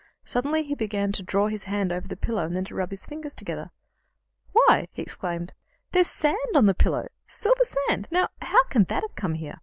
Suddenly 0.25 0.63
he 0.63 0.73
began 0.73 1.11
to 1.11 1.21
draw 1.21 1.45
his 1.45 1.65
hand 1.65 1.91
over 1.91 2.07
the 2.07 2.15
pillow, 2.17 2.43
and 2.43 2.55
then 2.55 2.65
rub 2.71 2.89
his 2.89 3.05
fingers 3.05 3.35
together. 3.35 3.69
"Why," 4.51 4.87
he 4.93 5.03
exclaimed, 5.03 5.53
"there's 5.91 6.07
sand 6.07 6.39
on 6.55 6.65
the 6.65 6.73
pillow 6.73 7.05
silver 7.27 7.61
sand! 7.87 8.07
Now, 8.11 8.29
how 8.41 8.63
can 8.63 8.85
that 8.85 9.03
have 9.03 9.13
come 9.13 9.39
there?" 9.39 9.59